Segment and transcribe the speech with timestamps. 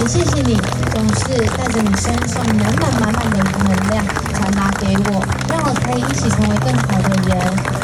[0.00, 0.58] 也谢谢你
[0.94, 3.36] 总是带着你身上满满满满的
[3.68, 7.36] 能量传达给我，让我可以一起成为更好的人。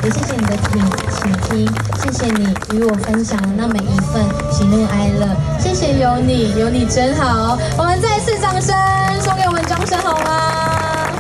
[0.03, 1.69] 也谢谢你的听请听，
[2.01, 5.29] 谢谢你与我分享的那么一份喜怒哀乐。
[5.61, 7.59] 谢谢有你，有你真好。
[7.77, 8.75] 我们再次掌声
[9.21, 11.11] 送给我们庄生好吗？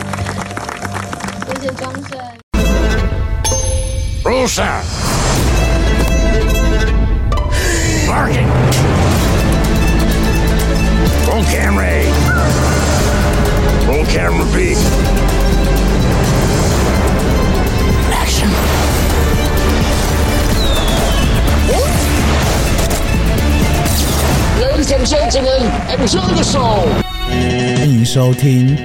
[1.46, 2.18] 谢谢庄生。
[4.24, 4.80] Rusa!
[8.08, 9.05] Barking!
[11.35, 12.03] Roll camera A.
[13.87, 14.75] Roll camera B.
[18.13, 18.49] Action.
[24.59, 27.11] Ladies and gentlemen, enjoy the show.
[27.81, 28.77] 欢迎收听。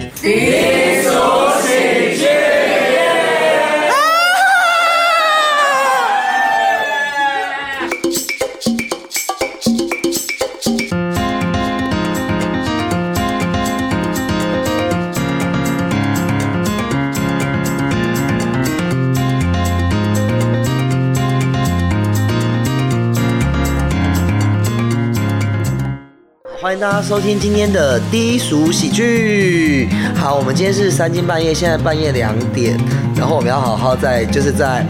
[26.82, 29.88] 大家收听今天的低俗喜剧。
[30.16, 32.76] 好，我们今天是三更半夜，现在半夜两点，
[33.16, 34.84] 然后我们要好好在就是在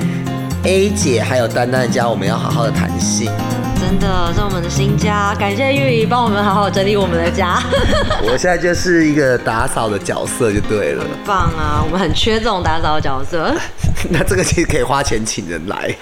[0.63, 3.29] A 姐还有丹丹的家，我们要好好的谈性。
[3.77, 7.61] 真的，这是我们的新家，感谢玉怡帮我们好好整理我们的家，
[8.23, 11.03] 我现在就是一个打扫的角色就对了。
[11.25, 11.83] 棒啊！
[11.83, 13.53] 我们很缺这种打扫的角色。
[14.09, 15.93] 那这个其实可以花钱请人来。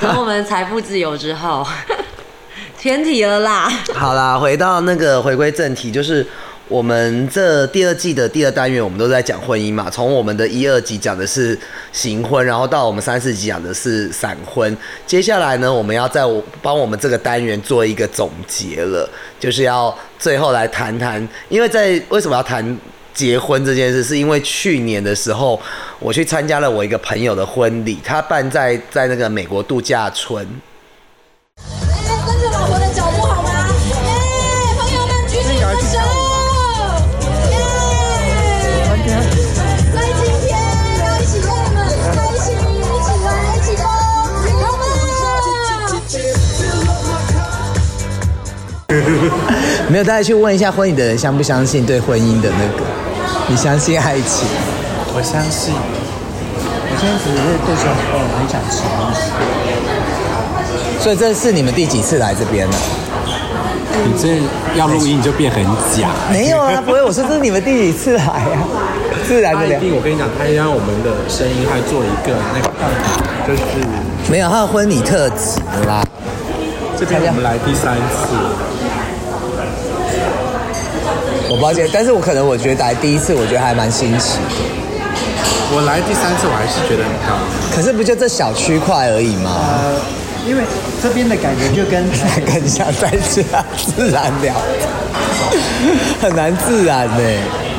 [0.00, 1.66] 等我们财富自由之后，
[2.80, 3.68] 偏题了啦。
[3.92, 6.24] 好啦，回到那个回归正题，就是
[6.68, 9.90] 我们这第二季的第二单元，我们都在讲婚姻嘛。
[9.90, 11.58] 从我们的一二集讲的是
[11.92, 14.76] 行婚，然后到我们三四集讲的是闪婚。
[15.06, 19.08] 接下来呢，我们要在我帮我们这个单元做一个总结了，
[19.40, 22.78] 就是要最后来谈谈，因为在为什么要谈？
[23.14, 25.60] 结婚这件事，是因为去年的时候，
[25.98, 30.46] 我去参加了我一个朋友的婚礼，他办在在那个美国度假村，
[49.90, 52.84] 没有，大家去问一下婚礼的人相不相信对婚姻的那个？
[53.48, 54.46] 你相信爱情？
[55.14, 59.20] 我相信，我现在只是对小朋友很想吃东西。
[61.00, 62.74] 所以这是你们第几次来这边了？
[64.04, 64.38] 你这
[64.78, 65.64] 要录音你就变很
[65.96, 66.10] 假。
[66.30, 68.68] 没有啊，不会，我说这是你们第几次来啊？
[69.26, 69.60] 自然的
[69.96, 72.68] 我跟你讲，他让我们的声音还做一个那个，
[73.48, 73.62] 就是
[74.30, 76.04] 没有，他的婚礼特辑啦。
[76.98, 78.36] 这边我们来第三次，
[81.50, 84.78] 我抱歉，但是我可能我觉得来第一次，我觉得还蛮新奇的。
[85.70, 87.40] 我来第三次我还是觉得很漂亮。
[87.74, 89.56] 可是不就这小区块而已吗？
[89.56, 89.96] 呃，
[90.46, 90.62] 因为
[91.02, 92.04] 这边的感觉就跟
[92.44, 94.54] 更 像在家自然聊，
[96.20, 97.22] 很难自然呢。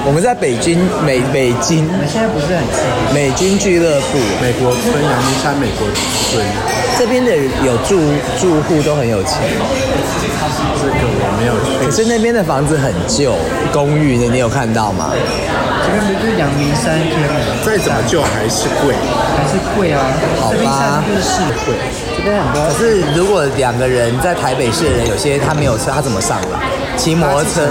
[0.06, 2.81] 我们在北京美北京我们现在不是很近，
[3.13, 5.85] 美军俱乐部，美国村阳明山美国
[6.31, 6.41] 村，
[7.00, 7.34] 这边的
[7.66, 7.98] 有住
[8.38, 11.90] 住户都很有钱，这个我没有可。
[11.90, 13.38] 是那边的房子很旧，
[13.72, 15.09] 公寓的你有看到吗？
[15.82, 18.94] 这边不是阳明山天吗，再怎么旧还是贵，
[19.32, 20.12] 还是贵啊。
[20.42, 20.68] 好吧这边
[21.08, 21.74] 就是市贵，
[22.18, 26.68] 这边很多可是如果两个人在台北市的人，有些他没有车，他怎么上来？
[27.00, 27.64] 骑摩托车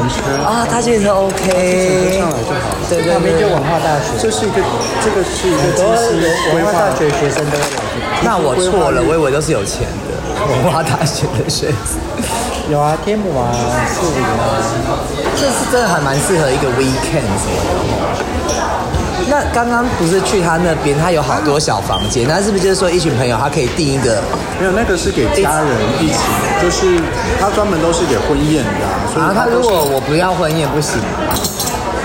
[0.42, 2.80] 啊，他计程车 OK，上来就好了。
[2.88, 4.56] 对对对旁边就文化大学，这是一个，
[5.04, 8.08] 这个是一个文化大学学生都会来这边。
[8.24, 10.16] 那我错了，我以为都是有钱的
[10.48, 12.00] 文化大学的学生。
[12.72, 13.52] 有啊，天母啊，
[13.92, 14.64] 树林啊，
[15.36, 17.84] 这是真的还蛮适合一个 weekend 什么的哦。
[19.28, 24.22] 那刚刚不是去他那边，他有好多小房间，那是不是就是说一群朋友他可以订一个？
[24.58, 25.68] 没有，那个是给家人
[26.00, 26.18] 一起，
[26.62, 27.00] 就是
[27.40, 31.00] 他专门都是给婚宴的、啊，所以然后他如果我不要婚宴不行，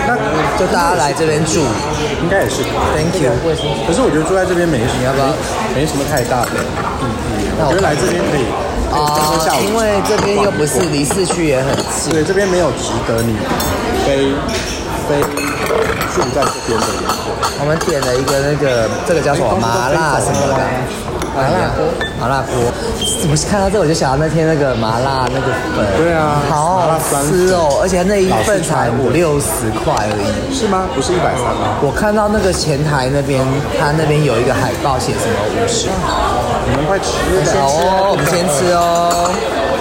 [0.08, 0.16] 那
[0.58, 1.62] 就大家来这边住。
[2.22, 2.72] 应该也是可以。
[2.96, 3.32] Thank you。
[3.88, 5.28] 可是我觉得住在这边没什么，要不要？
[5.76, 7.06] 没什么太大的意
[7.40, 7.50] 义。
[7.58, 8.46] 那我我觉得来这边可以，
[8.92, 12.14] 可以当做下午因为这边又不是离市区也很近。
[12.14, 13.36] 对，这边没有值得你
[14.06, 14.32] 非
[15.08, 15.22] 非
[16.14, 17.04] 住在这边的人。
[17.60, 20.60] 我们点了一个那个，这个叫什么麻辣什么的，
[21.32, 21.86] 麻辣锅，
[22.20, 22.52] 麻辣锅。
[23.22, 30.54] 怎么看到这我就想到那天那个麻辣那个粉，对啊好好吃哦，而且那一份才五六十块而已。
[30.54, 30.90] 是吗？
[30.94, 31.80] 不是一百三吗？
[31.80, 33.40] 我看到那个前台那边，
[33.80, 35.88] 他那边有一个海报，写什么五十。
[36.68, 37.16] 你们快吃
[37.64, 39.32] 哦，我们先吃哦。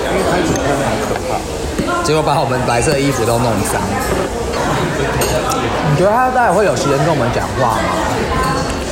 [0.07, 2.05] 因为拍主真的很可怕。
[2.05, 3.83] 结果把我们白色衣服都弄脏。
[5.91, 7.91] 你觉得他待会会有时间跟我们讲话吗？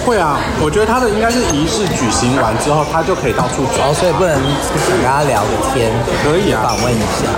[0.06, 3.84] 会啊，我觉得他的应该是仪式举行完之后，他就可以到处走。
[3.84, 5.92] 哦，所以不能跟他聊个天，
[6.24, 7.28] 可以啊访问一下。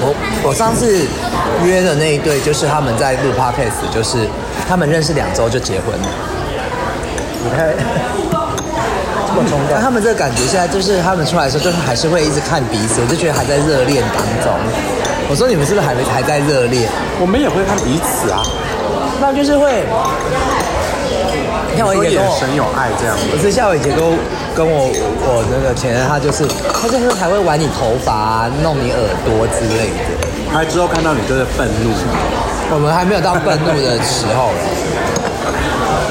[0.00, 1.06] 我我上次
[1.62, 4.26] 约的那一对，就是他们在录 podcast，就是
[4.66, 6.08] 他们认识两周就结婚了。
[7.44, 7.68] 你看
[9.28, 14.50] 这么冲动，但他们这个感觉现在就是他们出来的时候，就是还是会一直看彼此，我就觉得还在热恋当中。
[15.30, 16.88] 我说你们是不是还没还在热恋？
[17.20, 18.40] 我们也会看彼此啊，
[19.20, 19.84] 那就是会，
[21.70, 23.14] 你看我以说眼前跟我神有爱这样。
[23.30, 24.16] 不是像我以前跟我
[24.56, 24.88] 跟我
[25.28, 30.16] 我那个前任，他就是他就是还会玩你头发、啊、弄你耳朵之类的。
[30.50, 31.92] 他之后看到你就是愤怒，
[32.72, 34.48] 我们还没有到愤怒的时候，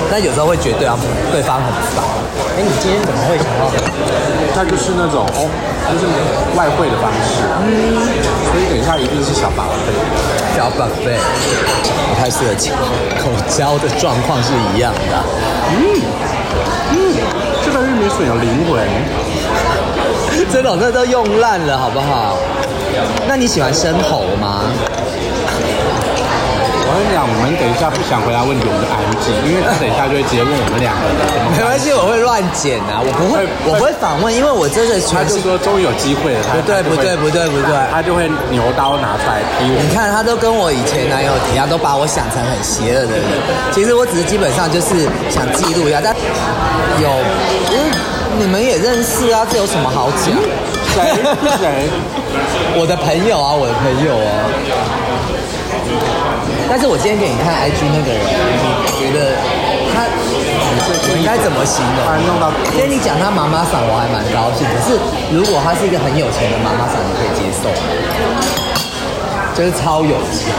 [0.10, 0.98] 但有时候会觉得对方
[1.32, 2.04] 对方很烦。
[2.58, 3.70] 哎，你今天怎么会想到？
[4.56, 5.46] 他就是那种哦，
[5.92, 6.08] 就是
[6.58, 7.94] 外汇的方式，嗯，
[8.50, 9.94] 所以等一下一定是小宝贝。
[10.56, 11.20] 小宝贝，
[12.10, 12.50] 不太适合
[13.22, 15.24] 口交的状况是一样的。
[15.70, 16.02] 嗯
[16.92, 16.96] 嗯
[17.64, 18.88] 这个玉米笋有灵魂，
[20.52, 22.38] 这种这都用烂了，好不好？
[23.28, 24.64] 那你喜欢生蚝吗？
[26.98, 31.14] 我跟你讲，我们等一下不想回答问题，我们就安静，因为他等一下就会直接问我们两个人
[31.54, 37.78] 没关系，我会乱剪啊，我不会，我不会反问，因为我真的他全就是说终于有机会了，他不对不对不对不对。
[37.94, 39.94] 他就会牛刀拿出来逼我你。
[39.94, 43.30] 看，他都跟我以前男友一样，都把我想成很邪恶的人。
[43.70, 46.18] 其实我只是基本上就是想记录一下，但
[46.98, 47.14] 有，
[47.70, 47.86] 因为
[48.42, 50.34] 你们也认识啊，这有什么好讲？
[50.98, 51.14] 谁
[51.62, 51.94] 谁？
[52.74, 54.50] 我的朋友啊，我的朋友啊。
[56.70, 59.34] 但是我今天给你看 IG 那个人，你觉得
[59.96, 60.04] 他，
[61.16, 62.04] 应该怎么形容？
[62.76, 64.68] 因为你讲他妈妈嗓，我还蛮高兴。
[64.68, 65.00] 可是
[65.32, 67.88] 如果他是一个很有钱的妈妈嗓，你可以接受吗？
[69.56, 70.52] 就是超有钱，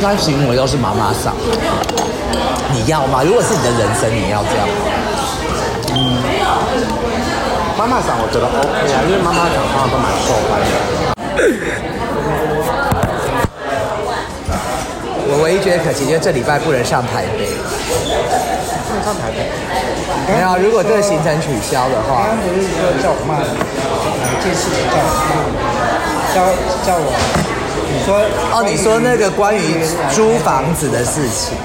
[0.00, 1.32] 那行为都是妈妈嗓，
[2.70, 3.22] 你要吗？
[3.24, 4.74] 如果是你的人生，你要这样吗？
[7.78, 10.78] 妈妈嗓我觉得 OK 啊，因为妈妈嗓通常都蛮受欢迎的。
[15.32, 17.48] 我唯一觉得可惜就是这礼拜不能上台北。
[18.88, 19.48] 不能上台北，
[20.28, 23.48] 没有，如果这个行程取消的话刚，刚不是说叫我骂你，
[24.20, 25.56] 哪一件事情叫我骂你？
[26.36, 26.44] 叫
[26.84, 27.08] 叫我，
[27.88, 28.20] 你说
[28.52, 29.80] 哦，你说那个关于
[30.14, 31.56] 租房子的事情，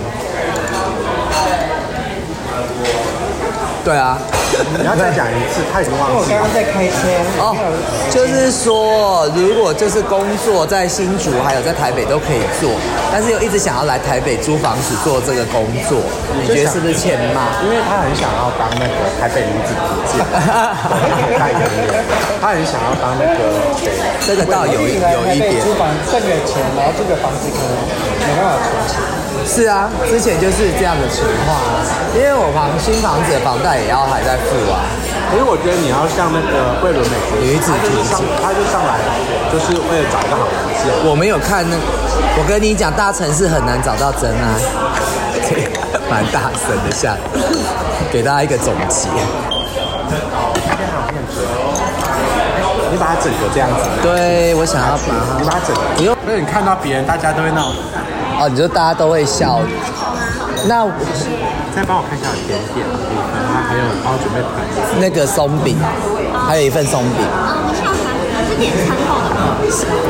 [3.87, 4.19] 对啊，
[4.77, 6.51] 你要再讲一次，他已经忘记了因为我刚刚。
[6.51, 7.07] 在开车，
[7.39, 7.55] 哦，
[8.11, 12.75] 就是说，如果就是工作在新竹还有在台北都可以做，
[13.07, 16.03] 但是又一直想要来台北租房子做这个工作，
[16.35, 17.63] 你觉得是不是欠骂？
[17.63, 20.19] 因为他很想要当那个台北女子图鉴
[21.39, 22.03] 代言人，
[22.43, 23.39] 他很想要当那个
[23.79, 23.87] 谁，
[24.27, 27.71] 这个倒有有一点台北租房挣个钱，然后这个房子可能
[28.27, 28.99] 没办法存钱。
[29.47, 31.79] 是啊，之前就是这样的情况啊，
[32.13, 34.83] 因为我房新房子的房贷也要还在付啊。
[35.31, 38.95] 因为我觉得你要像那个桂纶镁学女子他就是上图鉴他就上来
[39.51, 40.87] 就是为了找一个好房子。
[41.07, 41.75] 我没有看那，
[42.39, 44.47] 我跟你讲，大城市很难找到真爱，
[46.11, 47.15] 蛮大声的下，
[48.11, 49.07] 给大家一个总结。
[52.89, 57.71] 你把它整个这样子，对，我想要把你把它整个，不用因为你看到别人，大家都会那种。
[58.37, 59.59] 它，哦，你说大家都会笑，
[60.67, 60.85] 那
[61.75, 64.77] 再帮我看一下甜点的部分，它还有帮我准备盘子。
[65.01, 65.77] 那个松饼，
[66.47, 67.25] 还有一份松饼。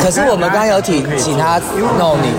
[0.01, 1.60] 可是我们刚刚有请请他
[2.00, 2.31] 弄你，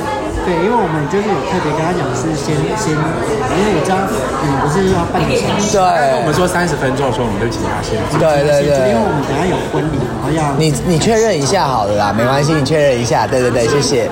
[0.45, 4.01] 对，因为我们就是有特别跟他讲是先先，因为我知道
[4.41, 5.77] 你不是要半个小时，
[6.17, 8.17] 我们对，说三十分钟的时候，我们就请他先做。
[8.17, 14.09] 对对对因为我们等下有婚礼，然后要你你确认一下好了啦，没关系，你确认一下，对对对，谢谢。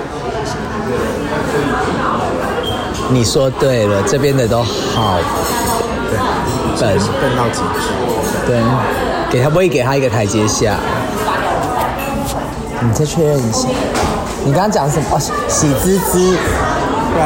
[3.09, 5.17] 你说对了，这边的都好
[6.77, 6.89] 笨，
[7.21, 7.89] 笨到极致。
[8.45, 8.61] 对，
[9.29, 10.75] 给他不会给他一个台阶下。
[12.79, 13.67] 你再确认一下，
[14.45, 15.05] 你刚刚讲什么？
[15.11, 16.37] 哦，喜滋滋。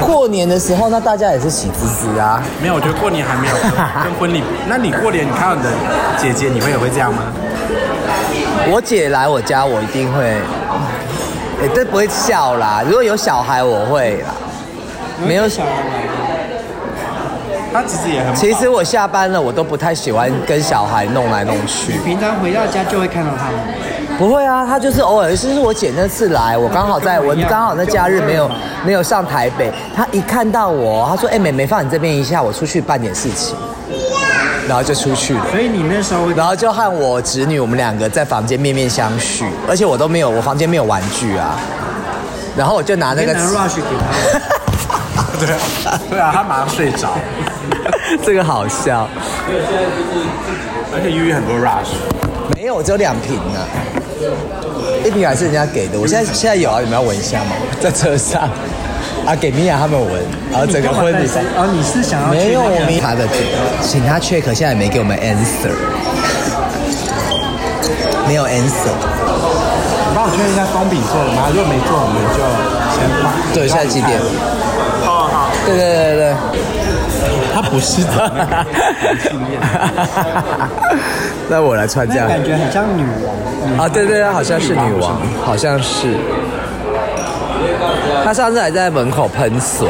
[0.05, 2.41] 过年的时候，那大家也是喜滋滋啊。
[2.61, 3.55] 没有，我觉得过年还没有
[4.03, 4.41] 跟婚礼。
[4.67, 5.69] 那你过年你看到你的
[6.17, 7.23] 姐姐，你会也会这样吗？
[8.71, 10.37] 我姐来我家，我一定会，
[11.61, 12.81] 哎，这不会笑啦。
[12.85, 14.29] 如果有小孩，我会啦。
[15.25, 15.69] 没有小孩
[17.71, 21.99] 他，其实也很其实我下班了，我都不太喜欢跟小孩弄来弄去。
[21.99, 23.59] 平常回到家就会看到他们。
[24.17, 28.51] 不会啊，他就是偶尔，就是我姐那次来，我刚好在我刚好在假日没有
[28.85, 33.55] 没有上台北，他一看到我，他说：“哎、妹妹放你这边一下，我出去办点事情。”
[34.67, 35.40] 然后就出去了。
[35.51, 41.59] 所以你那时候然后就和我侄女我们两个在房间面面相觑，而且我都没有，我房间没有玩具啊。
[42.55, 43.81] 然后我就拿那个 rush 给
[45.15, 47.09] 他， 对啊，对啊，他马上睡着，
[48.23, 49.07] 这个好笑，
[50.93, 51.95] 而且悠悠很多 rush，
[52.55, 53.59] 没有，只有两瓶呢，
[55.05, 55.99] 一瓶还是人家给的。
[55.99, 57.51] 我现在现在有啊，你们要闻一下吗？
[57.79, 58.49] 在车上
[59.25, 60.09] 啊，给米娅他们闻，
[60.51, 63.27] 然后整个婚礼哦，你是想要去没有，那个我没他的，
[63.81, 65.71] 请他 check，现在也没给我们 answer，
[68.27, 68.91] 没有 answer。
[70.09, 71.49] 你帮我确认一下松饼做了吗？
[71.53, 72.41] 如果没做，我们就
[72.97, 73.31] 先放。
[73.53, 74.19] 对，现在几点？
[75.05, 76.33] 好好，对对对对
[77.53, 78.31] 他不是的，
[81.49, 82.27] 那我来穿这样。
[82.27, 83.35] 感觉很像女王。
[83.85, 86.17] 啊，对对对，好像是女王，好像是。
[88.23, 89.87] 他上次还在门口喷水，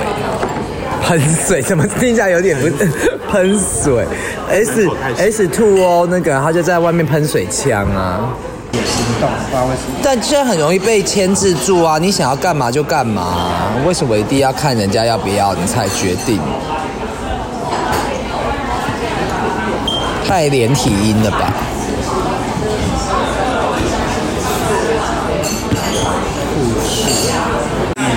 [1.04, 2.68] 喷水怎么听起来有点不
[3.32, 4.06] 喷水
[4.50, 8.34] ？S S two 哦，那个他就在外面喷水枪啊。
[8.74, 10.00] 行动，不知道为什么。
[10.02, 11.98] 但这很容易被牵制住啊！
[11.98, 13.50] 你想要干嘛就干嘛，
[13.86, 16.40] 为什么一定要看人家要不要你才决定？
[20.26, 21.54] 太连体音了吧？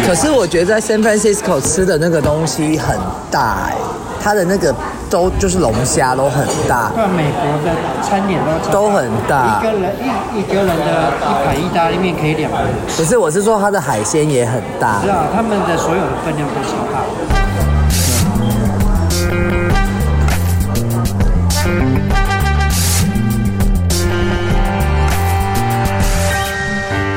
[0.06, 2.96] 可是我觉得在 San Francisco 吃的那个东西很
[3.30, 3.74] 大哎、
[4.22, 4.72] 它的那个
[5.10, 9.90] 都就是龙虾都很大，对啊，美国的餐点都超都很大一个人
[10.34, 13.02] 一一个人的一盘意大利面可以两个人吃。
[13.02, 17.00] 不是，我是说它的海鲜也很大是啊他们的所有的分量都超大。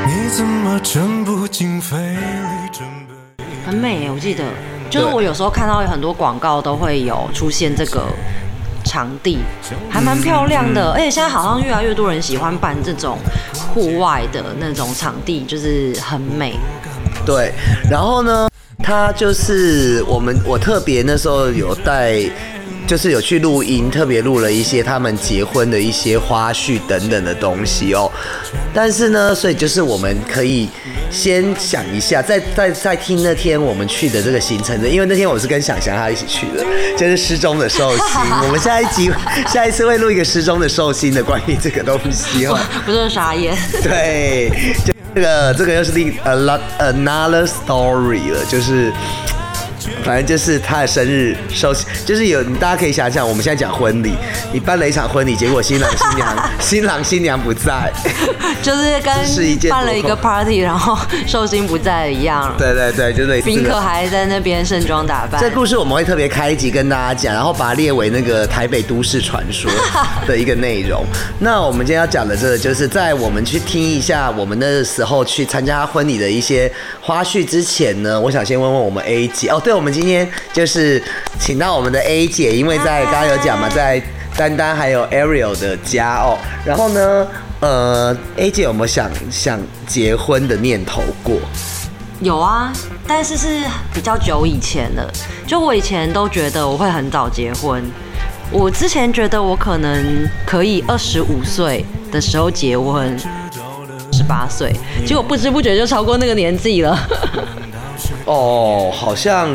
[0.06, 1.96] 你怎么情不经费？
[3.66, 4.44] 很美耶，我记得，
[4.88, 8.06] 就是我有时候看到有很多广告都会有出现这个
[8.84, 9.38] 场地，
[9.90, 13.18] 还蛮漂亮的，而且现在好像越来越多人喜欢办这种
[13.74, 16.54] 户外的那种场地，就是很美。
[17.26, 17.52] 对，
[17.90, 18.48] 然后呢，
[18.82, 22.22] 它就是我们我特别那时候有带，
[22.88, 28.10] 就是有去录音，特别录了一些他们结婚的一些花絮等等的东西哦。
[28.72, 30.66] 但是呢，所以就是我们可以
[31.10, 36.64] 先想一下，再再再听那天我们去的这个行程的，因为那天我是跟想翔他一起去的，
[36.96, 38.04] 就是失踪的寿星。
[38.44, 39.10] 我们下一集
[39.52, 42.58] 下一次会录一个失踪的寿星的关于这个东西哦。
[42.86, 44.50] 不是傻眼，对，
[44.86, 48.90] 就这个这个又是另 a lot another story 了，就是。
[50.04, 54.14] 反正就是他的生日寿，就是有大家可以想想，我们现在讲婚礼，
[54.52, 57.92] 你办了一场婚礼，结果新郎新娘 新郎新娘不在，
[58.62, 62.54] 就是跟办了一个 party，然后寿星不在一样。
[62.58, 63.78] 对对对，就是宾客。
[63.78, 65.40] 还在那边盛装打扮。
[65.40, 69.70] 这故事我们会特别开一集跟大家讲，然后把它列为那个台北都市传说
[70.26, 71.04] 的一个内容。
[71.38, 81.00] 那我们今天要讲的这个，就是在我们去听一下我们那时候去参加婚礼的一些花絮之前呢，我想先问问我们 A 姐哦，对，我们今天就是
[81.38, 84.02] 请到我们的 A 姐，因为在刚刚有讲嘛，在
[84.36, 87.26] 丹丹还有 Ariel 的家哦，然后呢，
[87.60, 91.36] 呃，A 姐有没有想想结婚的念头过？
[92.20, 92.72] 有啊，
[93.06, 93.62] 但是是
[93.94, 95.08] 比较久以前了。
[95.46, 97.80] 就我以前都觉得我会很早结婚，
[98.50, 103.16] 我之前觉得我可能可以二十五岁的时候结婚，
[104.12, 104.74] 十八岁，
[105.06, 106.98] 结果不知不觉就超过那个年纪了。
[108.24, 109.50] 哦，好像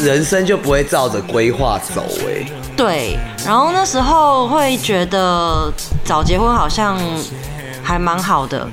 [0.00, 2.46] 人生就不会照着规划走哎。
[2.76, 5.72] 对，然后那时候会觉得
[6.04, 6.98] 早结婚好像
[7.82, 8.66] 还蛮好的。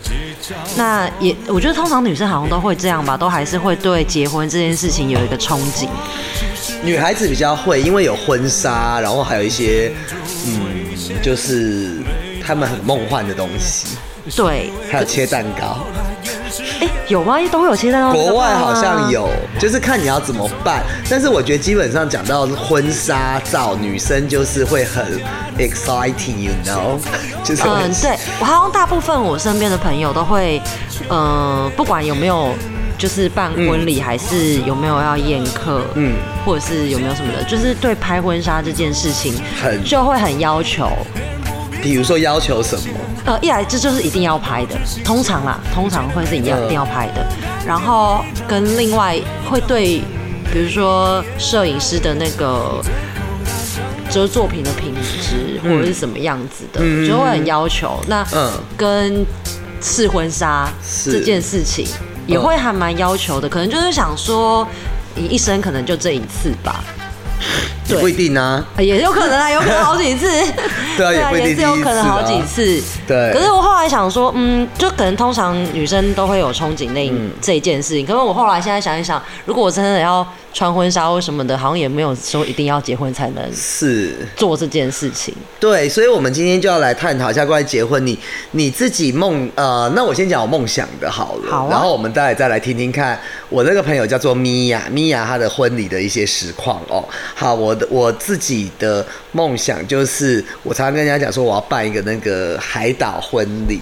[0.75, 5.87] 那也，我觉得通常女生好像都会这样吧，都还是会对结婚这件事情有一个憧憬。
[6.81, 9.91] 女孩子比较会，因为有婚纱，然后还有一些
[10.47, 11.97] 嗯，就是
[12.43, 13.97] 他们很梦幻的东西，
[14.35, 15.85] 对，还有切蛋糕。
[17.09, 17.37] 哎，有吗？
[17.51, 18.11] 都会有切蛋糕。
[18.13, 19.27] 国外好像有，
[19.59, 20.83] 就是看你要怎么办。
[21.09, 25.19] 但是我觉得基本上讲到婚纱照，女生就是会很
[25.57, 26.99] exciting，you know，
[27.43, 30.61] 就是会嗯，对我好像大部分我身边的朋友都会，
[31.09, 32.53] 呃，不管有没有
[32.97, 40.89] 就是办婚礼，还是有没有要宴客，嗯，或者是有没有什么的，就是对拍婚纱这件事情很就会很要求。
[41.81, 42.83] 比如说要求什么？
[43.25, 47.25] 呃，一来这就是一定要拍的，通常啦，通常会是一定要嗯一定要拍的。
[47.65, 50.01] 然后跟另外会对，
[50.51, 52.81] 比如说摄影师的那个。
[54.11, 58.03] 就是作品的品质或者是什么样子的，嗯就会很要求。
[58.07, 59.23] 那嗯跟
[59.83, 61.85] 试婚纱是这件事情
[62.25, 64.67] 也会还蛮要求的，可能就是想说，
[65.13, 66.83] 你一生可能就这一次吧。
[67.87, 68.65] 对不一定啊。
[68.81, 70.27] 也有可能啊，有可能好几次。
[70.99, 72.81] 对啊，也不一定也是有可能好几次。
[73.07, 73.31] 对。
[73.33, 78.05] 可是我后来想说，嗯，就可能通常女生都会有憧憬那这一件事情。
[78.05, 85.33] 可是我后来现在想一想，如果我真的要穿婚纱或什么的，好像也没有说一定要结婚才能是做这件事情。
[85.59, 88.17] 对，所以我们今天就要来探讨一下关于结婚，你
[88.51, 97.03] 你自己梦呃，那我先讲我梦想的好了，好啊然后我们再来再来听听看我那个朋友叫做米娅，米娅她的婚礼的一些实况哦。
[97.35, 103.79] 好，我的我自己的梦想就是，我常常跟人家讲说我要办一个那个海岛婚礼。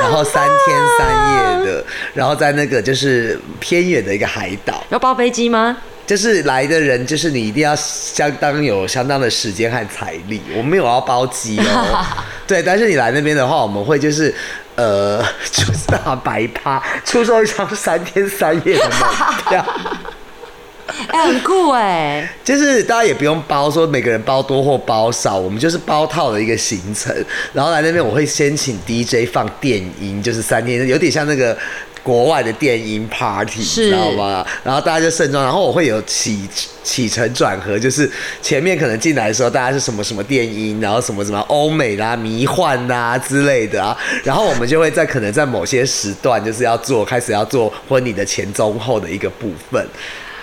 [0.00, 5.76] 然后三天三夜的，然后在那个就是偏远的一个海岛，要包飞机吗？
[6.06, 10.40] 就是来的人，就是你一定要相当有相当的时间和财力。
[10.52, 12.06] 我们没有要包机哦，
[12.46, 14.32] 对，但是你来那边的话，我们会就是
[14.76, 18.98] 呃，就是大白趴，出售一张三天三夜的门
[19.48, 19.66] 票。
[21.06, 22.28] 哎、很酷哎！
[22.44, 27.14] 就是大家也不用包说每个人包多或包少，我们就是包套的一个行程。
[27.52, 31.56] 然后来那边我会先请 DJ 放电音，就是三天，有点像那个
[32.02, 34.44] 国外的电音 party，你知道吗？
[34.64, 36.48] 然后大家就盛装，然后我会有起
[36.82, 38.10] 起承转合，就是
[38.42, 49.86] 前面可能进来的时候大家是什么什么电音，然后什么什么欧美啦、迷幻啦之类的啊，然后我们就会在可能在某些时段就是要做开始要做婚礼的前中后的一个部分。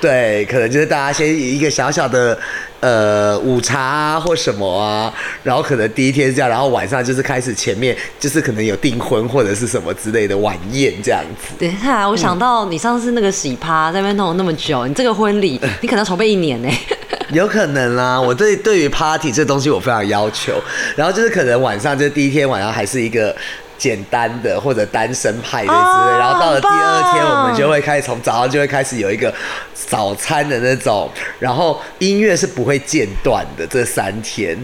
[0.01, 2.37] 对，可能就是大家先以一个小小的
[2.79, 5.11] 呃午茶啊或什么啊，
[5.41, 11.53] 然后可能第一天是这样，然后晚上就是开始前面就是可能有订婚或者是什么之类的晚宴这样子。
[11.57, 16.69] 等一下，我想到你上次那个喜趴在那边弄了那么久，你这个婚礼你可能筹备一年呢。
[17.33, 20.61] 有可能啦，我对对于 party 这东西我非常要求，
[20.95, 23.35] 然后就是可能晚上就第一天晚上还是一个
[23.77, 29.33] 简单的或者单身派的之类，哦然后到了第二天我们就会开始从早上就会开始有一个
[29.73, 34.57] 早餐的那种，然后音乐是不会间断的这三天。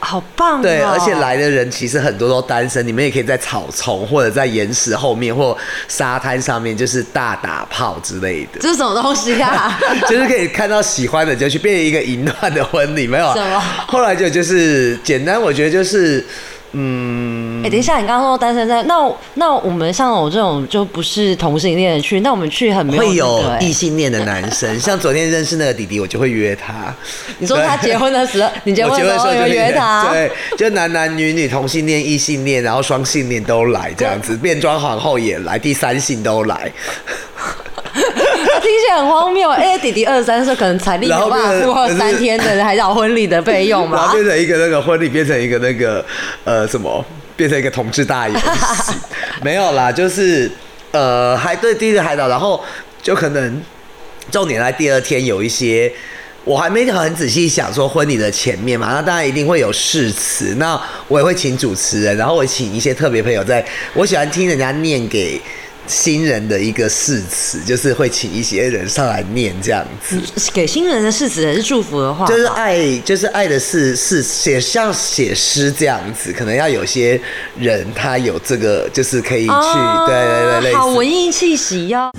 [0.00, 0.62] 好棒、哦！
[0.62, 5.58] 对，而且来的人其实很多都单身，你们也可以在草丛或者在岩石后面或
[5.88, 8.60] 沙滩上面，就是大打炮之类的。
[8.60, 9.76] 这是什么东西啊？
[10.08, 13.34] 就是可以看到喜欢的就去，变成一个淫乱的婚礼，没有、啊？
[13.34, 16.24] 什么后来就就是简单，我觉得就是，
[16.72, 18.94] 嗯，哎、等一下，你刚刚说单身在，那
[19.34, 26.94] 那我们像我这种就不是同性恋的去，那我们去很没有、那会有异性恋的男生， 像昨天认识那个弟弟，我就会约他。
[27.38, 30.12] 你说他结婚的时候， 你结婚的时候有结婚的时候就约他？
[30.12, 36.70] 对，就男男女女、同性恋、异性恋，然后双性恋都来这样子， 变装皇后也来，第三性都来。
[38.60, 39.48] 听起来很荒谬。
[39.50, 44.12] 哎、弟弟二十三岁，可能财力没有办法负荷三天的海岛婚礼的费用然后吧？
[44.12, 46.04] 变成一个那个婚礼，变成一个那个
[46.44, 47.04] 呃什么，
[47.36, 48.94] 变成一个同志大游戏，
[49.42, 50.50] 没有啦，就是
[50.92, 52.62] 呃还对第一个海岛，然后
[53.02, 53.62] 就可能
[54.30, 55.92] 重点在第二天有一些。
[56.44, 65.38] 我还没很仔细想说婚礼的前面嘛，那当然一定会有誓词，那我也会请主持人，然后我请一些特别朋友在，我喜欢听人家念给
[65.88, 70.20] 新人的一个誓词，就是会请一些人上来念这样子。
[70.52, 77.20] 给新人的誓词还是祝福的话，就是爱，就是爱的誓誓写像写诗这样子，可能要有些
[77.58, 82.10] 人他有这个，就是可以去，哦对对对，好文艺气息哟、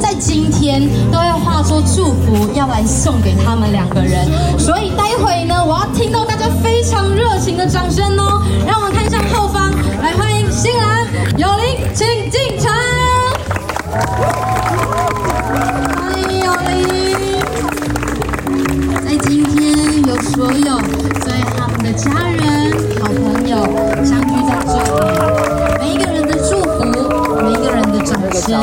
[0.00, 4.26] 在今天都要化作祝福，要来送给他们两个人。
[4.58, 8.42] 所以待会呢，我要听到大家非常热情的掌声哦。
[8.66, 9.70] 让我们看向后方，
[10.02, 12.72] 来欢迎新郎有林，请进场。
[15.96, 17.38] 欢迎有林。
[19.04, 20.78] 在今天有所有
[21.20, 23.56] 所有他们的家人、好朋友
[24.04, 24.90] 相聚在这里，
[25.78, 26.82] 每一个人的祝福，
[27.42, 28.60] 每一个人的掌声，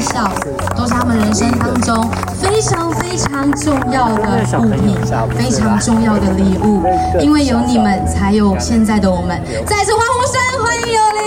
[0.00, 0.32] 欢笑，
[0.74, 2.10] 都是他们人生当中
[2.40, 4.22] 非常非常重要的
[4.58, 4.96] 物品，
[5.36, 6.82] 非常重要的礼物。
[7.20, 9.38] 因为有你们，才有现在的我们。
[9.66, 11.20] 再次欢呼声，欢迎有林。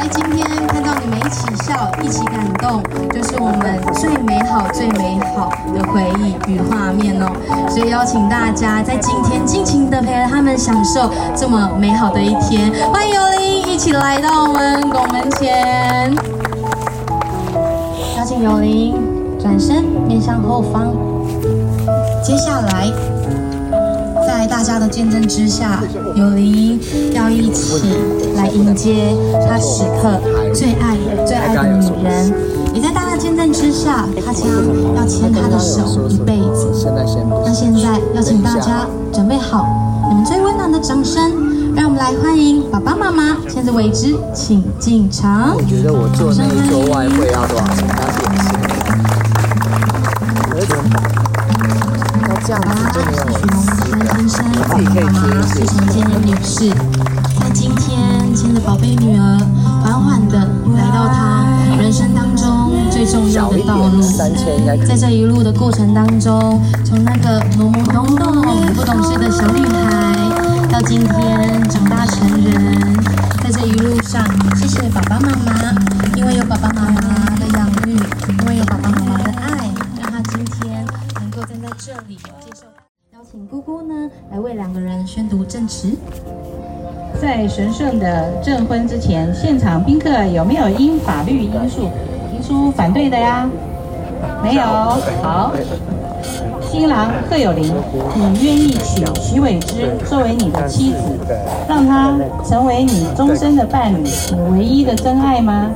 [0.00, 7.30] 在今天看到你们一起笑，一起感动，就是我们最美好、最美好的回忆与画面哦。
[7.68, 12.72] 所以邀请大家在今天尽情的陪着他们享受这么美好的一天。
[12.92, 16.14] 欢迎尤林一起来到我们拱门前，
[18.18, 18.94] 邀请有林
[19.40, 20.94] 转身面向后方。
[22.22, 22.92] 接下来。
[24.26, 25.82] 在大家的见证之下，
[26.16, 26.78] 有林
[27.14, 27.96] 要一起
[28.36, 29.14] 来迎接
[29.48, 30.20] 他此刻
[30.52, 32.34] 最爱最爱的女人。
[32.74, 34.46] 也在大家见证之下，他将
[34.96, 36.92] 要牵她的手一辈子。
[37.44, 39.66] 那现在要请大家准备好
[40.10, 41.30] 你们最温暖的掌声，
[42.02, 45.54] 来欢迎爸爸妈妈牵着伟之，请进场。
[45.54, 47.86] 我觉得我做那一桌外汇要多少钱？
[47.86, 48.50] 当点心。
[52.26, 53.22] 那这样子就没有
[54.18, 54.66] 先生，妈
[55.12, 56.70] 妈是陈建仁女士，
[57.38, 59.38] 在今天牵着宝贝女儿，
[59.84, 60.38] 缓缓的
[60.74, 61.46] 来到她
[61.78, 64.02] 人生当中最重要的道路。
[64.02, 64.28] 在
[64.96, 70.11] 这一路的过程当中，从那个懵懵懂懂、不懂事的小女孩，到
[70.84, 72.94] 今天长大成人，
[73.42, 74.24] 在这一路上，
[74.56, 75.72] 谢谢爸爸妈妈，
[76.16, 77.00] 因为有爸爸妈妈
[77.36, 77.92] 的养育，
[78.28, 80.84] 因为有爸爸妈妈的爱，让他今天
[81.20, 82.66] 能够站在这里接受。
[83.12, 85.96] 邀请姑姑呢来为两个人宣读证词。
[87.20, 91.90] 在神圣的证婚之前，现场宾客有没有因法律因素
[92.30, 93.48] 提出反对的呀？
[94.42, 94.62] 没有。
[95.22, 95.52] 好，
[96.72, 97.70] 新郎贺有林，
[98.14, 100.98] 你愿意娶徐伟之作为你的妻子，
[101.68, 102.14] 让她
[102.48, 105.70] 成为你终身的伴侣，你唯一的真爱吗？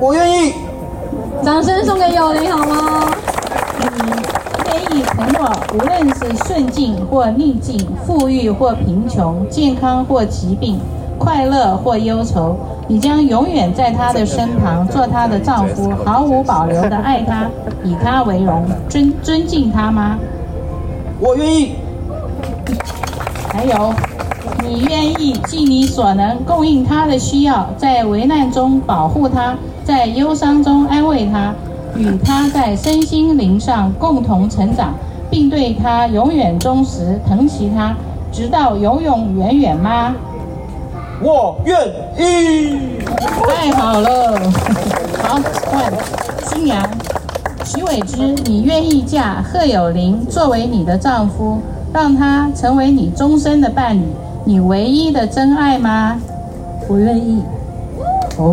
[0.00, 0.54] 我愿意。
[1.44, 3.10] 掌声送给有林好吗？
[3.78, 10.80] 你愿意承诺，无论是顺境或逆境，富裕或贫穷，健康或疾病，
[11.18, 12.56] 快乐或忧愁，
[12.90, 17.48] 你将永远在他的身旁，做他的丈夫，毫无保留的爱他，
[17.84, 20.18] 以他为荣，尊尊敬他吗？
[21.20, 21.74] 我愿意。
[23.52, 23.94] 还有，
[24.64, 31.54] 你愿意尽你所能供应他的需要，在危难中保护他，在忧伤中安慰他，
[31.94, 34.94] 与他在身心灵上共同成长，
[35.30, 37.94] 并对他永远忠实，疼惜他，
[38.32, 40.16] 直到永永远远吗？
[41.22, 41.76] 我愿
[42.18, 42.78] 意。
[43.46, 44.40] 太好了，
[45.22, 45.38] 好，
[45.70, 45.92] 换
[46.48, 46.82] 新娘
[47.64, 51.58] 徐伟之，你愿意嫁贺有林作为你的丈夫，
[51.92, 54.02] 让他成为你终身的伴侣，
[54.44, 56.18] 你唯一的真爱吗？
[56.88, 57.42] 我愿意。
[58.38, 58.50] 哦，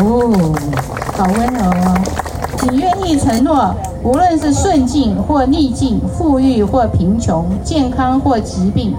[1.16, 1.98] 好温柔哦。
[2.70, 8.94] 你愿意承诺，无论是顺境或逆境，富裕或贫穷，健康或疾病，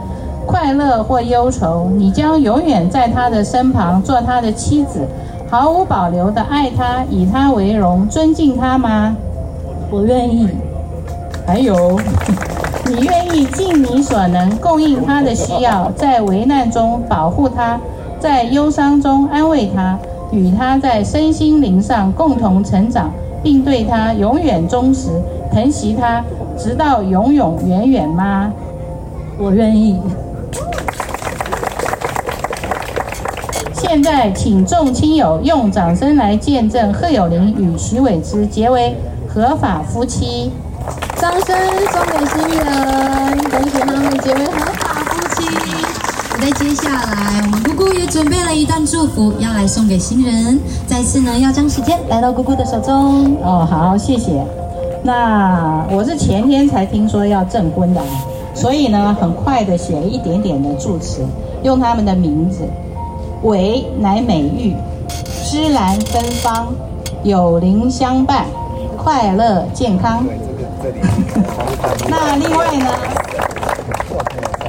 [0.49, 5.07] 快乐或忧愁，你将永远在他的身旁，做他的妻子，
[5.47, 9.15] 毫无保留的爱他，以他为荣，尊敬他吗？
[9.91, 10.49] 我愿意。
[11.45, 11.99] 还有，
[12.87, 17.79] 你愿意尽你所能供应他的需要，在危难中保护他，
[18.19, 19.99] 在忧伤中安慰他，
[20.31, 23.11] 与他在身心灵上共同成长，
[23.43, 25.09] 并对他永远忠实，
[25.53, 26.23] 疼惜他，
[26.57, 28.51] 直到永永远远吗？
[29.37, 29.99] 我愿意。
[33.91, 38.95] 现在，请众亲友用掌声来见证贺有林与徐伟之结为
[39.27, 40.51] 合法夫妻。
[41.15, 41.57] 掌声
[41.91, 45.47] 送给新人，恭喜他们结为合法夫妻。
[46.39, 50.59] 在接下来，我们姑姑也准备了一段祝福要来送给新人。
[50.85, 53.35] 再次呢，要将时间来到姑姑的手中。
[53.41, 54.45] 哦，好，谢谢。
[55.01, 57.99] 那我是前天才听说要证婚的，
[58.53, 61.25] 所以呢，很快的写了一点点的祝词，
[61.63, 62.59] 用他们的名字。
[63.43, 64.75] 伟乃美玉，
[65.45, 66.73] 芝兰芬芳，
[67.23, 68.45] 有灵相伴，
[68.97, 70.25] 快乐健康。
[72.09, 72.85] 那另外呢？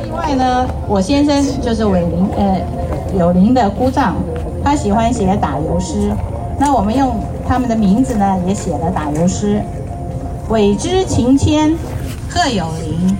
[0.04, 2.61] 另外呢，我先生就是伟林，呃，
[3.18, 4.14] 有灵的姑丈，
[4.62, 6.12] 他喜欢写打油诗。
[6.56, 7.16] 那我们用
[7.48, 9.61] 他们的名字呢，也写了打油诗。
[10.48, 11.76] 伟之情牵，
[12.28, 13.16] 贺有灵，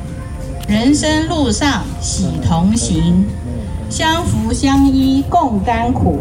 [0.69, 3.27] 人生路上喜同行。
[3.91, 6.21] 相扶相依共甘苦，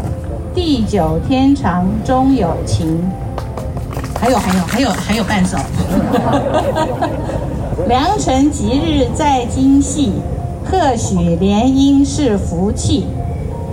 [0.55, 3.07] 地久天长终有情。
[4.19, 5.55] 还有还有还有还有半首。
[7.87, 10.13] 良辰吉日在今夕，
[10.65, 13.05] 贺许联姻是福气。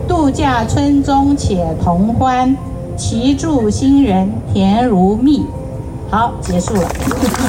[0.07, 2.55] 度假村中且同欢，
[2.99, 5.47] 齐祝新人甜如蜜。
[6.11, 6.87] 好，结束了。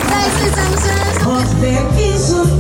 [0.10, 2.57] 再次掌声。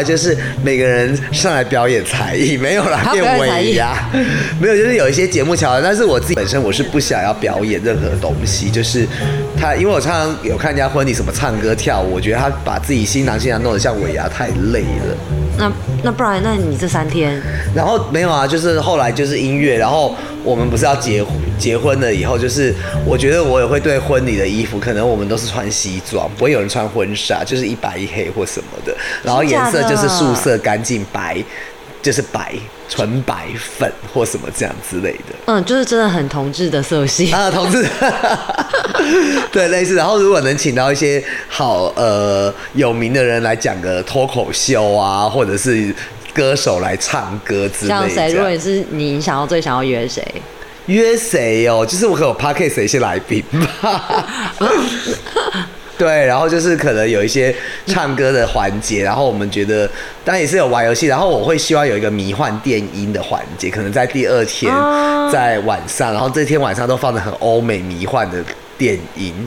[0.00, 4.08] 来就是每个人上来表演才艺，没有啦，变尾牙，
[4.58, 5.82] 没有，就是有一些节目桥段。
[5.82, 9.06] 但是我自己本身我是不想要表演任何东西，就是
[9.60, 15.16] 他，因为我常常有看人家婚礼什么唱歌跳舞，我觉得他把自己新郎新娘弄得像尾牙太累了。
[15.60, 15.70] 那
[16.04, 17.40] 那不然，那你这三天，
[17.74, 21.24] 然后没有啊，就是后来就是音乐，然后我们不是要结
[21.58, 31.36] 结婚了以后，就是我觉得我也会对婚礼的衣服，可能我们都是穿西装，不会有人穿婚纱，就是一白一黑或什么的，然后颜色就是素色、干净白，
[32.02, 32.54] 就是白
[32.88, 35.34] 纯白粉或什么这样之类的。
[35.46, 37.86] 嗯，就是真的很同志的色系啊，同志，
[39.52, 39.94] 对，类似。
[39.94, 45.94] 然后如果能请到一些好呃有名的人来讲个脱口秀啊，或者是
[46.32, 47.88] 歌手来唱歌之类的。
[47.88, 48.32] 像谁？
[48.32, 50.24] 如果你是你想要最想要约谁？
[50.86, 51.86] 约谁哦？
[51.86, 53.44] 就是我可有 p a r k 谁先来宾
[53.80, 54.26] 吧。
[56.00, 59.86] 对，然后就是可能有一些唱歌的环节，然后我们觉得
[60.24, 64.72] 当然也是有玩游戏，然后我会希望有一个迷幻电音的环节，可能在第二天
[65.30, 68.42] 在晚上，然后这天晚上都放的很欧美迷幻的
[68.78, 69.46] 电音。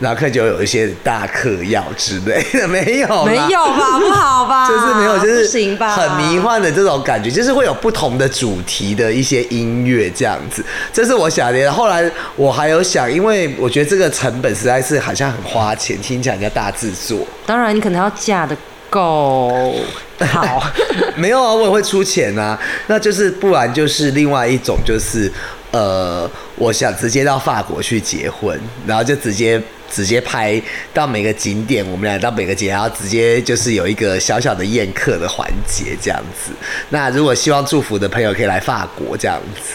[0.00, 3.98] 然后可能就有一些大嗑药之类的，没有，没有吧？
[3.98, 4.68] 不好吧？
[4.68, 5.96] 就是没有，就是行吧？
[5.96, 10.64] 很迷幻的这种感觉，就是会有不同的主题的一些音乐这样子。
[10.92, 11.72] 这是我想的。
[11.72, 17.26] 后来我还有想，因为我觉得这个成本实在是好像很花钱，听起来叫大制作。
[17.44, 18.56] 当然，你可能要架的
[18.88, 19.74] 够
[20.20, 20.62] 好。
[21.16, 22.56] 没有啊，我也会出钱啊。
[22.86, 25.28] 那就是不然就是另外一种，就是
[25.72, 28.56] 呃，我想直接到法国去结婚，
[28.86, 29.60] 然后就直接。
[29.90, 30.60] 直接拍
[30.92, 36.52] 到每个景点，我们俩到每个景点，然后直接就是有一个小小的宴客的环节这样子。
[36.90, 39.74] 那如果希望祝福的朋友可以来法国这样子，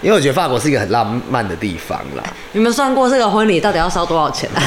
[0.00, 2.22] 因为我觉得法国是一个很浪漫的地方啦。
[2.52, 4.62] 你们算过这个婚礼到底要烧多少钱啊？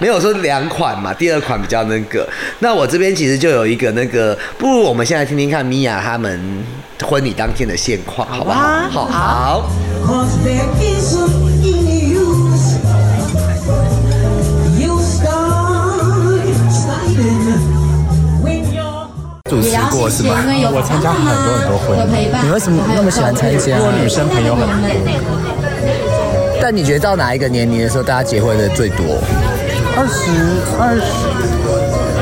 [0.00, 2.26] 没有说两款嘛，第二款比较那个。
[2.60, 6.64] 那我这边其实就有一个那个，不如我们现在听听看米娅他们
[7.02, 8.88] 婚礼当天的现况，好不好？
[8.90, 9.70] 好好。
[19.50, 20.36] 主持过是吗？
[20.72, 22.30] 我参加很多很多婚礼。
[22.46, 23.76] 你为什么那么喜欢参加？
[23.80, 24.86] 我女生朋友很多。
[26.62, 29.18] 但你觉得到哪一个年龄的时候，大家结婚的最多？
[29.96, 30.30] 二十
[30.78, 31.02] 二十，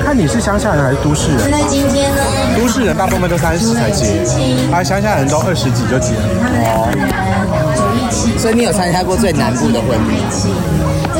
[0.02, 1.50] 看你是乡下人还是都市人。
[1.50, 2.22] 那今天呢？
[2.56, 4.24] 都市人大部分都三十才结，
[4.72, 6.24] 而乡下人都二十几就结了。
[8.38, 10.24] 所以你有参加过最南部的婚礼？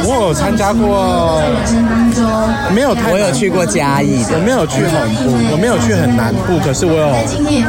[0.05, 1.43] 我有参加过，
[2.75, 7.09] 没有，我有去过嘉义的，我没有去很部，我没有去很南部，可是我有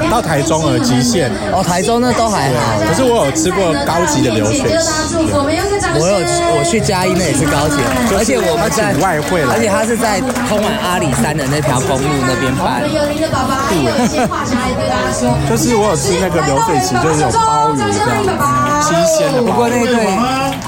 [0.09, 4.77] 到台中而极限，哦，台中那都还好，可是我有吃过高级的流水席，
[5.99, 6.15] 我有
[6.55, 7.75] 我去嘉义那也是高级，
[8.15, 12.83] 而且我们在外汇了，而且他是在通往阿里山的那条公路那边办，
[15.49, 18.23] 就是我有吃那个流水席，就是有鲍鱼这样，
[18.81, 20.07] 新鲜的，不过那对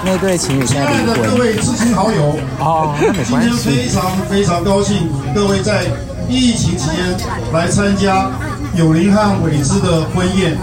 [0.04, 1.51] 那对情侣现在离婚。
[1.56, 5.84] 知心好友啊，今天非常非常高兴，各位在
[6.30, 7.18] 疫情期间
[7.54, 8.30] 来参加
[8.76, 10.58] 友林和伟之的婚宴，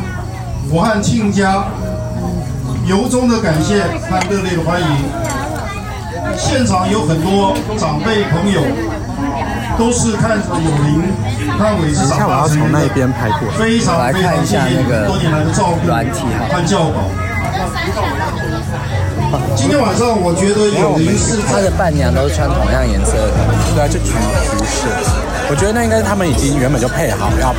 [0.71, 1.65] 我和亲家
[2.87, 4.87] 由衷的感谢和热烈的欢迎。
[6.37, 8.63] 现场有很多长辈朋友，
[9.77, 11.03] 都是看着有林
[11.59, 12.79] 和伟之长大成的，
[13.59, 17.11] 非常非常谢谢多年来的照顾和教导。
[19.57, 23.33] 今天晚上我觉得有林是他的伴娘都是穿同样颜色的，
[23.75, 24.89] 对啊，就橘橘色。
[25.51, 27.55] 我觉得那应该是他们已经原本就配好要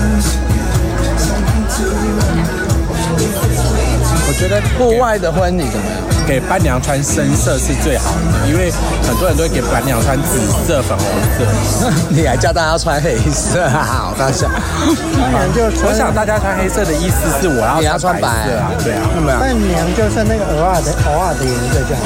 [4.41, 6.01] 觉得户外的婚礼怎么样？
[6.25, 8.71] 给伴娘穿深色是最好的，因为
[9.07, 11.05] 很多人都会给伴娘穿紫色、粉红
[11.69, 11.91] 色。
[12.09, 13.85] 你还叫大家穿黑色啊？
[13.85, 14.47] 好搞笑！
[14.49, 19.05] 伴娘就我想大家穿黑色的意思是我要你要穿白色啊，对啊。
[19.39, 22.01] 伴娘就是那个偶尔的偶尔的颜色就好。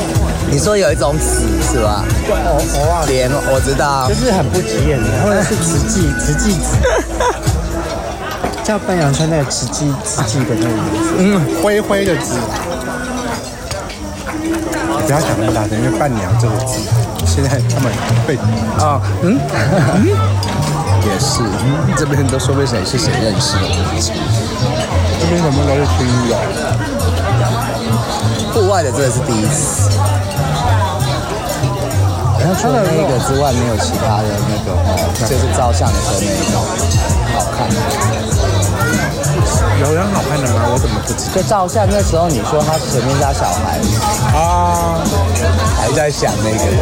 [0.52, 2.04] 你说有一种紫是吧？
[2.28, 6.76] 就鹅鹅啊莲，我知道，就是很不起眼的，或者是瓷器瓷器紫。
[8.66, 12.34] 叫伴娘穿那个瓷器瓷器的那个颜色，嗯，灰灰的紫。
[15.06, 16.80] 不要讲那么大声，因为伴娘这个字，
[17.28, 17.94] 现在他们
[18.26, 18.36] 会
[18.84, 20.08] 啊，嗯嗯，
[21.06, 23.62] 也是，嗯这边都说不谁是谁认识的，
[25.22, 26.36] 这边什么都是亲友，
[28.52, 29.92] 户外的这是第一次，
[32.40, 36.58] 然后除了那个之外，没有其他的那个哦，就是照相的时候那一种
[37.36, 37.76] 好看的。
[39.82, 40.70] 有人好看的吗？
[40.72, 41.36] 我怎么不知道？
[41.36, 43.78] 就照相那时候，你说他前面加小孩
[44.38, 45.04] 啊，
[45.78, 46.80] 还在想那个人。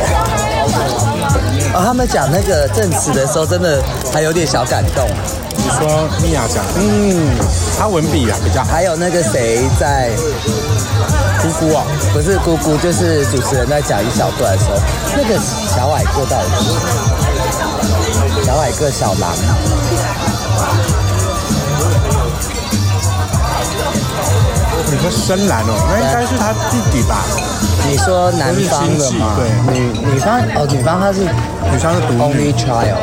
[1.74, 3.82] 哦，他们讲那个证词的时候，真的
[4.14, 5.10] 还有点小感动。
[5.56, 7.36] 你说米娅讲，嗯，
[7.78, 8.64] 他文笔啊比较。
[8.64, 10.12] 还有那个谁在
[11.42, 14.78] 姑姑啊，不是姑姑，就是主持人在讲一小段的时候，
[15.18, 15.40] 那个
[15.76, 18.46] 小矮个到底是？
[18.46, 19.34] 小矮个小狼，
[24.92, 27.24] 你说深蓝哦，那应该是他弟弟吧？
[27.88, 29.36] 你说男方的吗？
[29.38, 29.80] 对，女
[30.14, 31.22] 女方哦，女方她是
[31.72, 32.96] 女方是独 only child。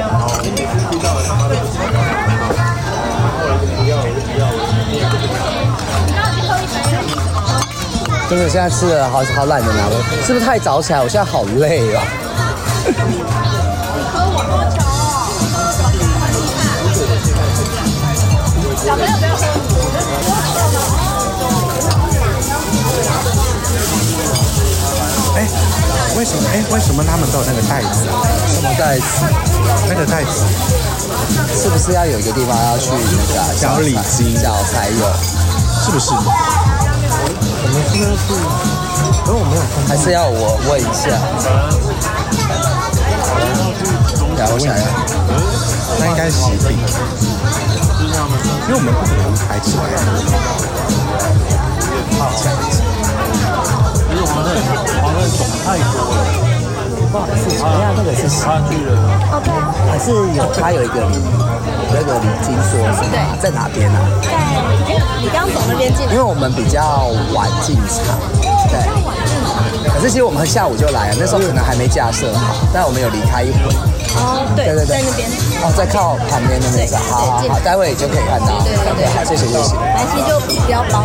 [8.29, 11.03] 真的，现在吃的好好懒得拿，我是不是太早起来？
[11.03, 12.03] 我现在好累啊。
[25.40, 25.48] 哎，
[26.18, 26.42] 为什么？
[26.53, 28.20] 哎，为什么他们都有那个袋子啊？
[28.46, 29.24] 什么袋子？
[29.88, 30.44] 那个袋子
[31.57, 35.07] 是不是要有一个地方要去那个啊小礼金交才有？
[35.83, 36.12] 是不是？
[36.12, 38.29] 我们现在是，
[39.24, 41.09] 可是我没有看还是要我问一下？
[44.37, 44.85] 然后我想要。
[45.98, 46.76] 那应该是喜饼，
[48.68, 49.81] 因为我们不可能排起来。
[54.20, 54.52] 因为黄任
[55.00, 56.20] 黄任种太多了，
[57.11, 58.92] 不好意思，等一下那个是差距了。
[59.33, 61.00] 哦，对啊，还是有他有一个
[61.88, 63.16] 那个礼金说是吗？
[63.40, 63.96] 在哪边啊？
[64.20, 64.28] 在
[65.22, 68.20] 你刚走那边进来因为我们比较晚进场，
[68.68, 68.76] 对。
[69.88, 73.59] 可是其实我们下午就来了，那时候可能还没架设好，但我们有离开一会。
[74.16, 75.29] 哦，对对对对在那边。
[75.62, 78.61] 哦，在靠旁边的那个，好好好，待会就可以看到。
[78.64, 79.75] 对对对好，谢谢谢谢。
[79.77, 81.05] 南希就不要包，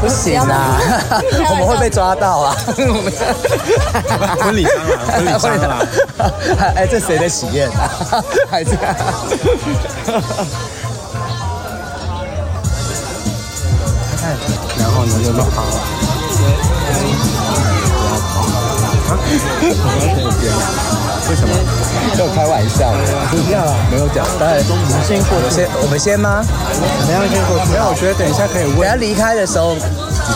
[0.00, 0.78] 不行啊，
[1.50, 2.56] 我们会被抓到啊！
[4.40, 4.76] 婚礼蟑
[5.24, 5.78] 螂，婚礼蟑螂。
[6.76, 7.90] 哎，这谁的喜宴啊？
[8.50, 8.94] 还这样？
[14.20, 14.36] 看，
[14.78, 15.80] 然后呢就弄好了。
[21.28, 21.54] 为什么？
[22.16, 22.98] 就开玩笑的，
[23.30, 24.26] 不要了，没有讲。
[24.40, 26.42] 当然，我们先过去，我先，我们先吗？
[26.42, 27.70] 我们要先过去。
[27.72, 28.80] 没有，我觉得等一下可以问。
[28.80, 29.80] 等下离开的时候你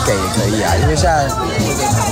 [0.05, 1.27] 给也可以啊，因为现在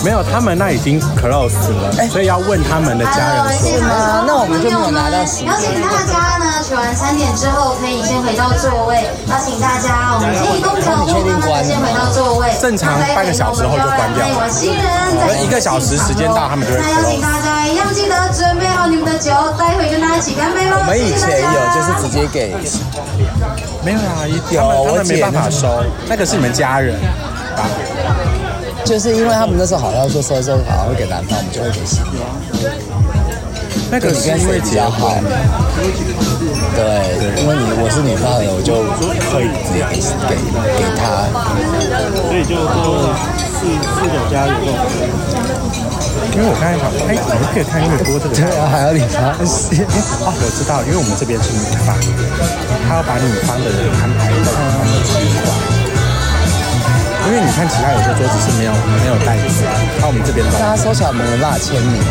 [0.04, 3.80] 没有，他们那已经 close 了，所以要问他们的家人说。
[3.86, 8.96] 啊，那我们就没有拿到喜邀请大家呢，取完餐点之后可以先回到座位。
[9.28, 12.48] 邀请大家，我们先移动脚步，慢慢的先回到座位。
[12.62, 14.48] 正常半个小时后就关掉我。
[14.48, 14.80] 新人
[15.20, 17.20] 在一个小时时间到，他们就会那邀请。
[17.20, 20.78] 大家一样记得准备好你们的酒，待会跟大家一起干杯喽！
[20.80, 22.56] 我们以前有就是直接给，
[23.84, 26.96] 没有啊，有我他们他们没姐办法收，那个是你们家人
[27.60, 27.68] 吧？
[28.86, 32.24] 就是因为他们那时候好像说收一收好像会给男方，我们就会给新娘。
[33.92, 35.20] 那个是因为比较好，
[36.74, 36.82] 对，
[37.42, 38.88] 因为你我是女方的，我就
[39.28, 40.00] 可以直接给
[40.32, 40.40] 给
[40.80, 41.28] 给他。
[42.24, 43.12] 所以就说
[43.52, 44.80] 四四个家有这种。
[46.32, 48.34] 因为我刚才想说，哎，我们可以看越多这个。
[48.34, 49.84] 对啊，还要理发师。
[50.24, 51.92] 哦，我知道，因为我们这边是女方，
[52.88, 55.41] 他要把女方的人安排在他们的区块。
[57.28, 59.64] 因为你看其他有些桌子是没有没有袋子，
[60.02, 62.02] 那我们这边的大家收起来，我们没办法签名。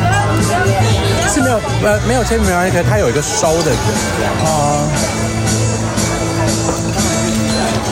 [1.29, 3.79] 是没有呃没有签名啊，可它有一个收的人
[4.17, 4.33] 这样。
[4.45, 4.89] 哦。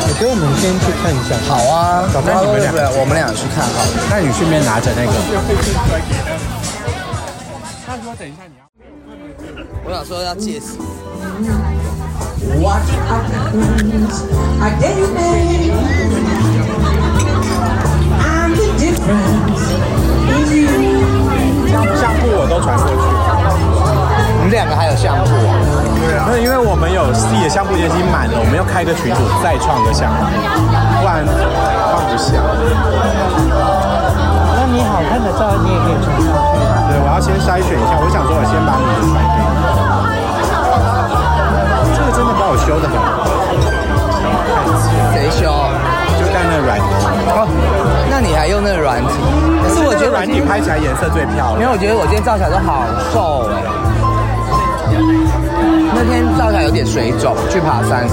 [0.08, 1.36] 我觉得我们先去看一下。
[1.46, 3.90] 好啊，那你们俩我们俩去看好了。
[4.10, 5.12] 那你顺便拿着那个。
[7.86, 8.64] 他说等一下你要。
[9.84, 10.78] 我想说要戒死。
[12.58, 14.24] What happens?
[14.60, 14.70] I
[21.98, 22.92] 相簿我都传过去。
[24.38, 25.54] 你们两个还有相簿啊？
[25.98, 26.26] 对啊。
[26.30, 30.22] 那因为我们有 C 的相簿已经满了，我们要开个群组再创个相簿，
[31.00, 32.38] 不然放不下。
[34.54, 36.58] 那你好看的照你也可以传上去。
[36.88, 37.98] 对，我要先筛选一下。
[37.98, 39.50] 我想说，我先把你的传给你。
[41.94, 43.26] 这个真的把我修的很好。
[45.12, 45.50] 谁修？
[46.28, 46.84] 就在那软体。
[47.32, 47.48] 哦，
[48.10, 49.08] 那你还用那个软体？
[49.64, 51.60] 可是我觉得软体拍起来颜色最漂亮。
[51.60, 53.56] 因为我觉得我今天照起来都好瘦哎。
[55.94, 58.06] 那天照起来有点水肿，去爬山。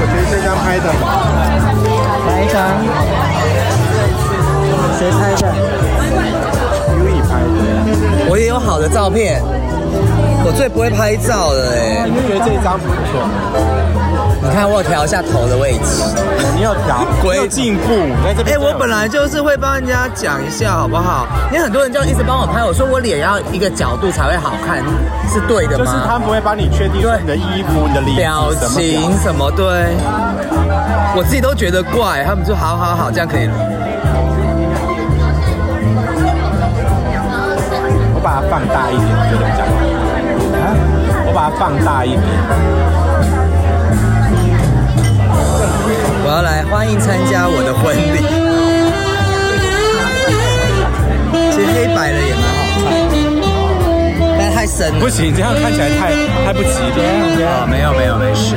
[0.00, 0.88] 我觉得这张拍的
[2.26, 2.56] 来一张？
[4.98, 5.46] 谁拍的
[6.98, 8.26] ？U E 拍的。
[8.28, 9.40] 我也有好的照片，
[10.44, 12.04] 我最不会拍照了哎。
[12.04, 13.22] 你觉得这一张不错？
[14.42, 16.02] 你看我有调一下头的位置，
[16.56, 17.94] 你有调，你有进步，
[18.24, 18.60] 在这哎、边。
[18.60, 21.26] 我本来就是会帮人家讲一下，好不好？
[21.52, 24.82] 因为很多人就一直帮我拍，我说我脸要一个角度才会好看，
[25.30, 26.04] 是对的吗就是吗？
[26.08, 29.94] 他不会帮你确定说你的衣服、你的礼服表情什么对，
[31.14, 33.48] 我自己都觉得怪，他们就好好好，这样可以
[38.40, 39.74] 它放大一点，我觉得比较好。
[40.62, 40.70] 啊，
[41.26, 42.22] 我把它放大一点。
[46.24, 48.22] 我要来欢迎参加我的婚礼。
[51.50, 55.00] 其实黑白的也蛮好看，但太深了。
[55.00, 56.12] 不行，这样看起来太
[56.46, 57.42] 太不吉利。
[57.42, 58.54] 啊，没有没有没事。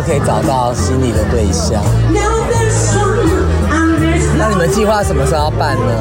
[0.00, 1.82] 都可以找到心里的对象。
[4.38, 5.92] 那你们计划什么时候要办呢.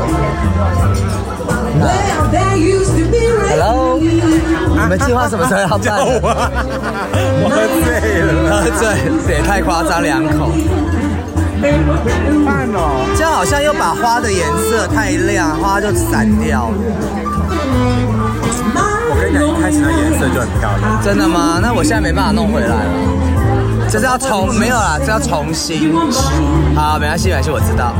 [3.49, 5.99] Hello，你们计划什么时候要办？
[5.99, 8.87] 我喝醉了，喝醉，
[9.27, 10.49] 这也太夸张两口。
[12.45, 13.03] 办哦。
[13.17, 16.75] 这样好像又把花的颜色太亮，花就散掉了。
[19.11, 21.01] 我跟你讲，一开始那颜色就很漂亮。
[21.03, 21.59] 真的吗？
[21.61, 22.83] 那我现在没办法弄回来了。
[23.91, 25.91] 这是要重，没有啦，这要重新，
[26.75, 27.91] 好，没关系没关系，我知道。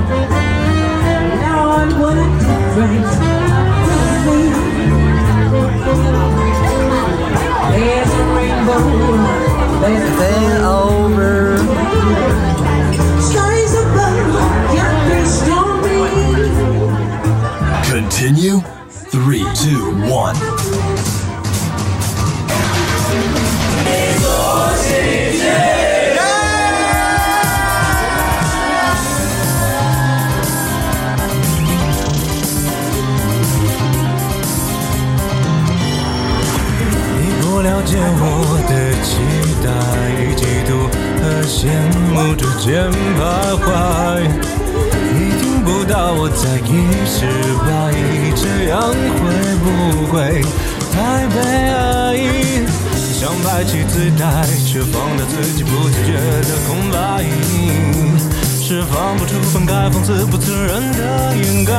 [60.30, 61.74] 不自然的掩盖。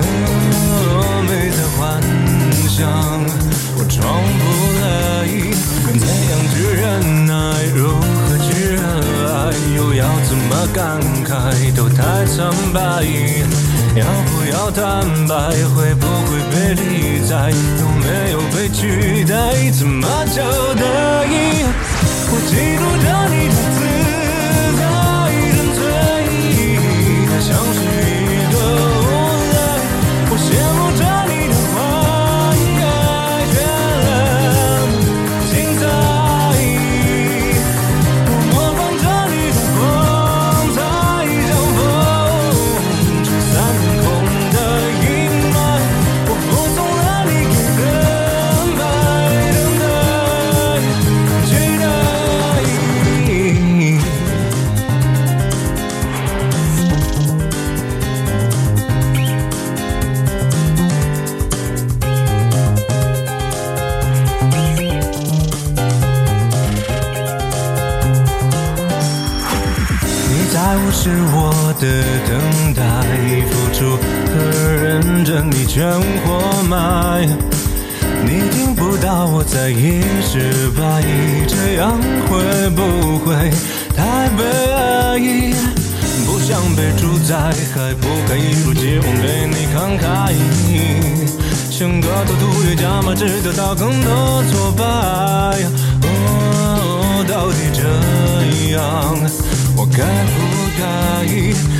[0.00, 0.02] 哦，
[1.26, 1.78] 没在幻
[2.68, 2.86] 想，
[3.76, 3.98] 我装
[4.38, 4.42] 不
[4.80, 4.84] 来。
[5.98, 7.32] 怎样去忍耐？
[7.74, 8.78] 如何去热
[9.32, 9.36] 爱？
[9.76, 10.78] 又要怎么感
[11.24, 11.74] 慨？
[11.74, 12.36] 都太苍
[12.72, 12.78] 白。
[13.96, 15.34] 要不要坦白？
[15.74, 17.50] 会不会被理睬？
[17.50, 19.70] 有没有被取代？
[19.72, 20.06] 怎么